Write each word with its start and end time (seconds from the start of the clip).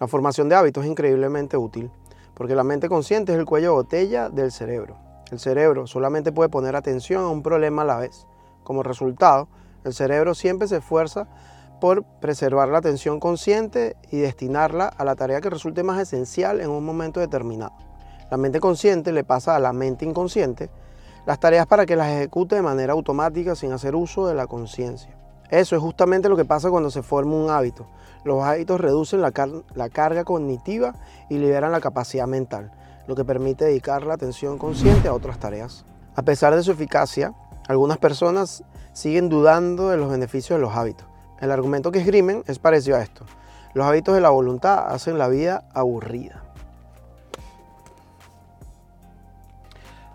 La 0.00 0.08
formación 0.08 0.48
de 0.48 0.54
hábitos 0.54 0.82
es 0.82 0.90
increíblemente 0.90 1.58
útil 1.58 1.90
porque 2.32 2.54
la 2.54 2.64
mente 2.64 2.88
consciente 2.88 3.32
es 3.32 3.38
el 3.38 3.44
cuello 3.44 3.68
de 3.68 3.74
botella 3.74 4.30
del 4.30 4.50
cerebro. 4.50 4.96
El 5.30 5.38
cerebro 5.38 5.86
solamente 5.86 6.32
puede 6.32 6.48
poner 6.48 6.74
atención 6.74 7.22
a 7.22 7.28
un 7.28 7.42
problema 7.42 7.82
a 7.82 7.84
la 7.84 7.98
vez. 7.98 8.26
Como 8.64 8.82
resultado, 8.82 9.48
el 9.84 9.92
cerebro 9.92 10.34
siempre 10.34 10.68
se 10.68 10.78
esfuerza 10.78 11.28
por 11.82 12.02
preservar 12.18 12.70
la 12.70 12.78
atención 12.78 13.20
consciente 13.20 13.94
y 14.10 14.20
destinarla 14.20 14.86
a 14.86 15.04
la 15.04 15.16
tarea 15.16 15.42
que 15.42 15.50
resulte 15.50 15.82
más 15.82 16.00
esencial 16.00 16.62
en 16.62 16.70
un 16.70 16.82
momento 16.82 17.20
determinado. 17.20 17.74
La 18.30 18.38
mente 18.38 18.58
consciente 18.58 19.12
le 19.12 19.22
pasa 19.22 19.54
a 19.54 19.58
la 19.58 19.74
mente 19.74 20.06
inconsciente 20.06 20.70
las 21.26 21.38
tareas 21.40 21.66
para 21.66 21.84
que 21.84 21.96
las 21.96 22.08
ejecute 22.08 22.56
de 22.56 22.62
manera 22.62 22.94
automática 22.94 23.54
sin 23.54 23.72
hacer 23.72 23.94
uso 23.94 24.26
de 24.26 24.34
la 24.34 24.46
conciencia. 24.46 25.14
Eso 25.50 25.74
es 25.74 25.82
justamente 25.82 26.28
lo 26.28 26.36
que 26.36 26.44
pasa 26.44 26.70
cuando 26.70 26.90
se 26.90 27.02
forma 27.02 27.34
un 27.34 27.50
hábito. 27.50 27.86
Los 28.24 28.42
hábitos 28.44 28.80
reducen 28.80 29.20
la, 29.20 29.32
carga 29.32 30.24
cognitiva 30.24 30.94
y 31.28 31.38
liberan 31.38 31.72
la 31.72 31.80
capacidad 31.80 32.26
mental, 32.26 32.70
lo 33.06 33.16
que 33.16 33.24
permite 33.24 33.64
dedicar 33.64 34.04
la 34.04 34.14
atención 34.14 34.58
consciente 34.58 35.08
a 35.08 35.14
otras 35.14 35.38
tareas. 35.38 35.84
A 36.14 36.22
pesar 36.22 36.54
de 36.54 36.62
su 36.62 36.70
eficacia, 36.70 37.34
algunas 37.66 37.98
personas 37.98 38.62
siguen 38.92 39.28
dudando 39.28 39.88
de 39.88 39.96
los 39.96 40.10
beneficios 40.10 40.58
de 40.58 40.62
los 40.62 40.76
hábitos. 40.76 41.06
El 41.40 41.50
argumento 41.50 41.90
que 41.90 42.00
esgrimen 42.00 42.44
es 42.46 42.58
parecido 42.58 42.96
a 42.96 43.02
esto. 43.02 43.24
Los 43.72 43.86
hábitos 43.86 44.14
de 44.14 44.20
la 44.20 44.30
voluntad 44.30 44.92
hacen 44.92 45.16
la 45.16 45.28
vida 45.28 45.64
aburrida. 45.74 46.44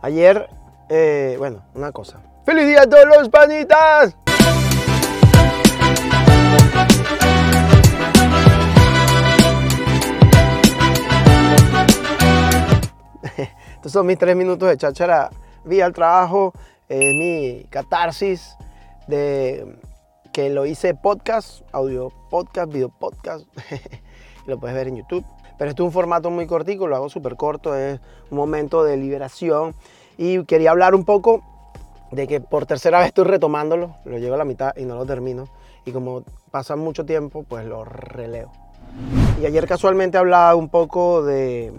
Ayer, 0.02 0.50
eh, 0.90 1.36
bueno, 1.40 1.64
una 1.74 1.92
cosa. 1.92 2.20
¡Feliz 2.46 2.68
día 2.68 2.84
a 2.84 2.88
todos 2.88 3.06
los 3.08 3.30
panitas! 3.30 4.16
Estos 13.86 14.00
son 14.00 14.08
mis 14.08 14.18
tres 14.18 14.36
minutos 14.36 14.68
de 14.68 14.78
cháchara 14.78 15.30
vía 15.64 15.86
al 15.86 15.94
trabajo, 15.94 16.54
es 16.90 17.14
mi 17.14 17.68
catarsis 17.70 18.58
de 19.08 19.78
que 20.34 20.50
lo 20.50 20.66
hice 20.66 20.96
podcast, 20.96 21.62
audio 21.72 22.12
podcast, 22.32 22.74
video 22.74 22.90
podcast, 22.90 23.46
lo 24.48 24.60
puedes 24.60 24.76
ver 24.76 24.88
en 24.88 24.96
YouTube. 24.96 25.24
Pero 25.60 25.70
este 25.70 25.84
es 25.84 25.86
un 25.86 25.92
formato 25.92 26.32
muy 26.32 26.48
cortico, 26.48 26.88
lo 26.88 26.96
hago 26.96 27.10
súper 27.10 27.36
corto, 27.36 27.76
es 27.76 28.00
un 28.32 28.38
momento 28.40 28.84
de 28.84 28.98
liberación. 28.98 29.76
Y 30.18 30.44
quería 30.46 30.72
hablar 30.72 30.96
un 30.96 31.06
poco 31.06 31.44
de 32.10 32.26
que 32.26 32.42
por 32.42 32.66
tercera 32.66 32.98
vez 32.98 33.10
estoy 33.10 33.26
retomándolo, 33.26 33.98
lo 34.04 34.18
llego 34.18 34.34
a 34.34 34.40
la 34.40 34.46
mitad 34.46 34.76
y 34.76 34.86
no 34.86 34.96
lo 34.96 35.06
termino. 35.06 35.48
Y 35.86 35.92
como 35.92 36.24
pasa 36.50 36.76
mucho 36.76 37.06
tiempo, 37.06 37.44
pues 37.48 37.64
lo 37.68 37.86
releo. 37.86 38.52
Y 39.40 39.46
ayer 39.46 39.68
casualmente 39.68 40.18
hablaba 40.18 40.56
un 40.56 40.70
poco 40.70 41.22
de... 41.22 41.72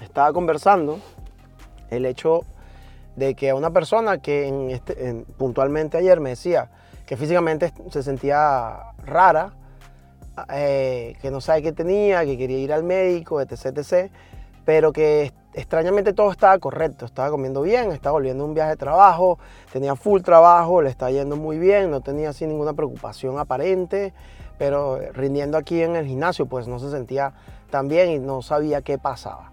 Estaba 0.00 0.32
conversando 0.32 0.98
el 1.90 2.06
hecho 2.06 2.44
de 3.16 3.34
que 3.34 3.52
una 3.52 3.70
persona 3.70 4.18
que 4.18 4.72
este, 4.72 5.24
puntualmente 5.38 5.96
ayer 5.96 6.20
me 6.20 6.30
decía 6.30 6.70
que 7.06 7.16
físicamente 7.16 7.72
se 7.90 8.02
sentía 8.02 8.92
rara, 9.04 9.52
eh, 10.52 11.16
que 11.22 11.30
no 11.30 11.40
sabe 11.40 11.62
qué 11.62 11.72
tenía, 11.72 12.24
que 12.24 12.36
quería 12.36 12.58
ir 12.58 12.72
al 12.72 12.84
médico, 12.84 13.40
etc, 13.40 13.78
etc, 13.78 14.10
pero 14.64 14.92
que 14.92 15.32
extrañamente 15.54 16.12
todo 16.12 16.30
estaba 16.30 16.58
correcto, 16.58 17.06
estaba 17.06 17.30
comiendo 17.30 17.62
bien, 17.62 17.90
estaba 17.92 18.12
volviendo 18.12 18.44
un 18.44 18.52
viaje 18.52 18.72
de 18.72 18.76
trabajo, 18.76 19.38
tenía 19.72 19.96
full 19.96 20.20
trabajo, 20.20 20.82
le 20.82 20.90
estaba 20.90 21.10
yendo 21.10 21.36
muy 21.36 21.58
bien, 21.58 21.90
no 21.90 22.02
tenía 22.02 22.30
así 22.30 22.46
ninguna 22.46 22.74
preocupación 22.74 23.38
aparente, 23.38 24.12
pero 24.58 24.98
rindiendo 25.12 25.56
aquí 25.56 25.82
en 25.82 25.96
el 25.96 26.06
gimnasio 26.06 26.46
pues 26.46 26.68
no 26.68 26.78
se 26.78 26.90
sentía 26.90 27.32
tan 27.70 27.88
bien 27.88 28.10
y 28.10 28.18
no 28.18 28.42
sabía 28.42 28.82
qué 28.82 28.98
pasaba. 28.98 29.50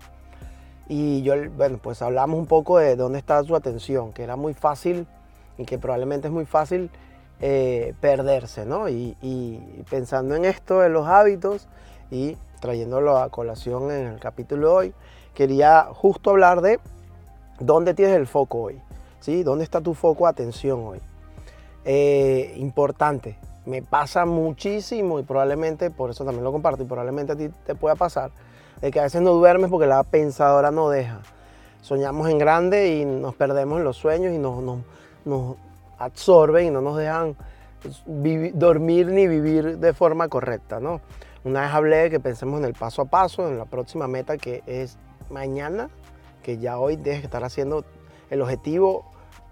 Y 0.88 1.22
yo, 1.24 1.34
bueno, 1.56 1.80
pues 1.82 2.02
hablamos 2.02 2.38
un 2.38 2.46
poco 2.46 2.78
de 2.78 2.96
dónde 2.96 3.20
está 3.20 3.44
su 3.44 3.56
atención, 3.56 4.12
que 4.14 4.24
era 4.24 4.36
muy 4.36 4.54
fácil 4.54 5.08
y 5.58 5.66
que 5.66 5.78
probablemente 5.78 6.28
es 6.28 6.34
muy 6.34 6.46
fácil 6.46 6.90
eh, 7.40 7.94
perderse, 8.00 8.66
¿no? 8.66 8.90
Y, 8.90 9.16
pensando 9.90 10.36
en 10.36 10.46
esto 10.46 10.80
de 10.80 10.90
los 10.90 11.08
hábitos 11.08 11.68
y 12.12 12.38
trayéndolo 12.60 13.18
a 13.18 13.30
colación 13.30 13.92
en 13.92 14.08
el 14.08 14.20
capítulo 14.20 14.68
de 14.68 14.74
hoy, 14.74 14.94
quería 15.34 15.90
justo 15.94 16.30
hablar 16.30 16.62
de 16.62 16.80
dónde 17.60 17.94
tienes 17.94 18.16
el 18.16 18.28
foco 18.28 18.60
hoy, 18.60 18.82
¿sí? 19.20 19.44
¿Dónde 19.44 19.64
está 19.64 19.82
tu 19.82 19.94
foco 19.94 20.26
de 20.26 20.30
atención 20.30 20.80
hoy? 20.86 21.02
Eh, 21.86 22.54
importante, 22.58 23.38
me 23.66 23.82
pasa 23.82 24.26
muchísimo 24.26 25.20
y 25.20 25.24
probablemente, 25.24 25.92
por 25.92 26.12
eso 26.12 26.24
también 26.24 26.44
lo 26.44 26.52
comparto 26.52 26.84
y 26.84 26.86
probablemente 26.86 27.34
a 27.34 27.36
ti 27.36 27.50
te 27.66 27.76
pueda 27.76 27.96
pasar, 27.96 28.32
de 28.84 28.92
que 28.92 29.00
a 29.00 29.04
veces 29.04 29.22
no 29.22 29.32
duermes 29.32 29.70
porque 29.70 29.88
la 29.88 30.04
pensadora 30.04 30.70
no 30.70 30.90
deja. 30.90 31.22
Soñamos 31.82 32.30
en 32.30 32.38
grande 32.38 32.98
y 32.98 33.06
nos 33.06 33.34
perdemos 33.34 33.80
en 33.80 33.86
los 33.86 33.96
sueños 33.96 34.34
y 34.34 34.38
nos, 34.38 34.62
nos, 35.24 35.56
absorben 35.98 36.68
y 36.68 36.70
no 36.70 36.82
nos 36.82 36.98
dejan 36.98 37.38
dormir 38.54 39.08
ni 39.08 39.26
vivir 39.26 39.78
de 39.78 39.94
forma 39.94 40.28
correcta, 40.28 40.82
¿no? 40.82 41.00
Una 41.46 41.62
vez 41.62 41.72
hablé 41.72 41.96
de 41.96 42.10
que 42.10 42.20
pensemos 42.20 42.60
en 42.60 42.66
el 42.66 42.74
paso 42.74 43.04
a 43.04 43.06
paso, 43.06 43.48
en 43.48 43.58
la 43.58 43.64
próxima 43.64 44.10
meta 44.10 44.38
que 44.38 44.64
es 44.66 44.98
mañana, 45.30 45.90
que 46.42 46.58
ya 46.58 46.78
hoy 46.78 46.98
debes 46.98 47.24
estar 47.24 47.46
haciendo 47.46 47.86
el 48.30 48.42
objetivo 48.42 49.06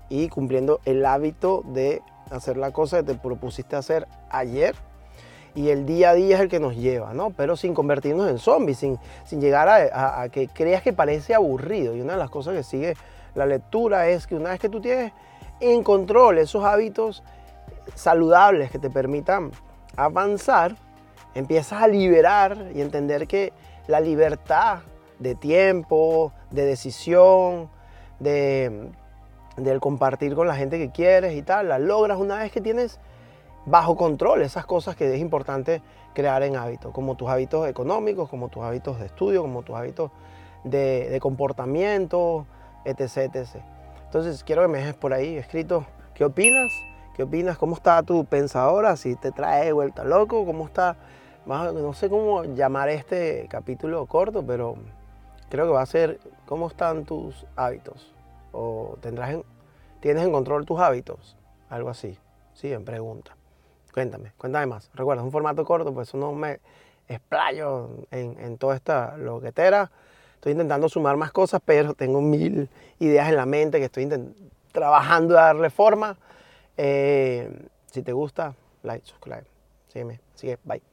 y 0.09 0.27
cumpliendo 0.27 0.81
el 0.83 1.05
hábito 1.05 1.63
de 1.67 2.01
hacer 2.29 2.57
la 2.57 2.71
cosa 2.71 2.97
que 2.97 3.13
te 3.13 3.15
propusiste 3.15 3.77
hacer 3.77 4.09
ayer 4.29 4.75
y 5.53 5.69
el 5.69 5.85
día 5.85 6.11
a 6.11 6.13
día 6.13 6.35
es 6.35 6.41
el 6.41 6.49
que 6.49 6.59
nos 6.59 6.75
lleva, 6.75 7.13
¿no? 7.13 7.31
Pero 7.31 7.57
sin 7.57 7.73
convertirnos 7.73 8.29
en 8.29 8.37
zombies, 8.37 8.77
sin, 8.77 8.97
sin 9.25 9.41
llegar 9.41 9.67
a, 9.69 10.29
que 10.29 10.47
creas 10.47 10.81
que 10.81 10.93
parece 10.93 11.33
aburrido. 11.35 11.95
Y 11.95 12.01
una 12.01 12.13
de 12.13 12.19
las 12.19 12.29
cosas 12.29 12.55
que 12.55 12.63
sigue 12.63 12.93
la 13.35 13.45
lectura 13.45 14.07
es 14.07 14.27
que 14.27 14.35
una 14.35 14.51
vez 14.51 14.59
que 14.59 14.69
tú 14.69 14.79
tienes 14.79 15.11
en 15.59 15.83
control 15.83 16.37
esos 16.37 16.63
hábitos 16.63 17.23
saludables 17.95 18.71
que 18.71 18.79
te 18.79 18.89
permitan 18.89 19.51
avanzar, 19.95 20.75
empiezas 21.35 21.81
a 21.81 21.87
liberar 21.87 22.67
y 22.73 22.81
entender 22.81 23.27
que 23.27 23.51
la 23.87 23.99
libertad 23.99 24.79
de 25.19 25.35
tiempo, 25.35 26.31
de 26.49 26.65
decisión, 26.65 27.69
de, 28.19 28.89
del 29.57 29.79
compartir 29.79 30.33
con 30.33 30.47
la 30.47 30.55
gente 30.55 30.77
que 30.77 30.91
quieres 30.91 31.35
y 31.35 31.41
tal, 31.41 31.69
la 31.69 31.79
logras 31.79 32.17
una 32.17 32.39
vez 32.39 32.51
que 32.51 32.61
tienes 32.61 32.99
bajo 33.65 33.95
control 33.95 34.41
esas 34.41 34.65
cosas 34.65 34.95
que 34.95 35.13
es 35.13 35.19
importante 35.19 35.81
crear 36.13 36.43
en 36.43 36.55
hábitos, 36.55 36.91
como 36.91 37.15
tus 37.15 37.29
hábitos 37.29 37.67
económicos, 37.67 38.29
como 38.29 38.49
tus 38.49 38.63
hábitos 38.63 38.99
de 38.99 39.05
estudio, 39.05 39.41
como 39.41 39.63
tus 39.63 39.75
hábitos 39.75 40.11
de, 40.63 41.17
comportamiento, 41.21 42.45
etc, 42.85 43.35
etc. 43.35 43.47
Entonces 44.05 44.43
quiero 44.43 44.63
que 44.63 44.67
me 44.67 44.79
dejes 44.79 44.95
por 44.95 45.13
ahí 45.13 45.37
escrito 45.37 45.85
qué 46.13 46.25
opinas, 46.25 46.71
qué 47.15 47.23
opinas, 47.23 47.57
cómo 47.57 47.75
está 47.75 48.03
tu 48.03 48.25
pensadora, 48.25 48.95
si 48.95 49.15
te 49.15 49.31
trae 49.31 49.71
vuelta 49.71 50.03
loco, 50.03 50.45
cómo 50.45 50.65
está, 50.65 50.97
no 51.45 51.93
sé 51.93 52.09
cómo 52.09 52.43
llamar 52.43 52.89
este 52.89 53.47
capítulo 53.49 54.05
corto, 54.05 54.45
pero 54.45 54.75
creo 55.49 55.65
que 55.65 55.71
va 55.71 55.81
a 55.81 55.85
ser 55.85 56.19
cómo 56.45 56.67
están 56.67 57.05
tus 57.05 57.45
hábitos 57.55 58.13
o 58.51 58.97
tendrás 59.01 59.35
tienes 59.99 60.23
en 60.23 60.31
control 60.31 60.65
tus 60.65 60.79
hábitos, 60.79 61.37
algo 61.69 61.89
así, 61.89 62.17
sí, 62.53 62.73
en 62.73 62.83
pregunta. 62.83 63.35
Cuéntame, 63.93 64.31
cuéntame 64.37 64.65
más. 64.67 64.89
Recuerda, 64.93 65.21
es 65.21 65.25
un 65.25 65.31
formato 65.31 65.65
corto, 65.65 65.93
pues 65.93 66.07
eso 66.07 66.17
no 66.17 66.31
me 66.31 66.59
explayo 67.07 67.89
en, 68.11 68.39
en 68.39 68.57
toda 68.57 68.75
esta 68.75 69.17
loquetera. 69.17 69.91
Estoy 70.35 70.53
intentando 70.53 70.89
sumar 70.89 71.17
más 71.17 71.31
cosas, 71.31 71.61
pero 71.63 71.93
tengo 71.93 72.19
mil 72.19 72.67
ideas 72.99 73.29
en 73.29 73.35
la 73.35 73.45
mente 73.45 73.77
que 73.77 73.85
estoy 73.85 74.09
trabajando 74.71 75.37
a 75.37 75.43
darle 75.43 75.69
forma. 75.69 76.17
Eh, 76.77 77.67
si 77.85 78.01
te 78.01 78.11
gusta, 78.11 78.55
like, 78.81 79.05
subscribe. 79.05 79.45
Sígueme. 79.87 80.19
Sigue. 80.35 80.57
Bye. 80.63 80.90